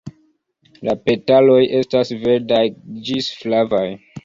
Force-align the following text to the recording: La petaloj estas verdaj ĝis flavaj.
La 0.89 0.95
petaloj 1.09 1.59
estas 1.81 2.15
verdaj 2.25 2.65
ĝis 3.11 3.31
flavaj. 3.45 3.87